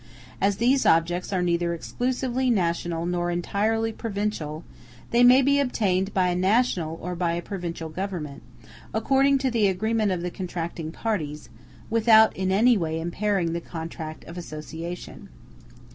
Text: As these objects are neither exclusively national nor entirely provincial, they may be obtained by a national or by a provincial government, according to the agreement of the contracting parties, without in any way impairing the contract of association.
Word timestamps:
As 0.41 0.57
these 0.57 0.83
objects 0.83 1.31
are 1.31 1.43
neither 1.43 1.75
exclusively 1.75 2.49
national 2.49 3.05
nor 3.05 3.29
entirely 3.29 3.91
provincial, 3.91 4.63
they 5.11 5.23
may 5.23 5.43
be 5.43 5.59
obtained 5.59 6.11
by 6.11 6.29
a 6.29 6.35
national 6.35 6.97
or 7.03 7.15
by 7.15 7.33
a 7.33 7.41
provincial 7.43 7.87
government, 7.87 8.41
according 8.95 9.37
to 9.37 9.51
the 9.51 9.67
agreement 9.67 10.11
of 10.11 10.23
the 10.23 10.31
contracting 10.31 10.91
parties, 10.91 11.49
without 11.91 12.35
in 12.35 12.51
any 12.51 12.75
way 12.79 12.99
impairing 12.99 13.53
the 13.53 13.61
contract 13.61 14.23
of 14.25 14.39
association. 14.39 15.29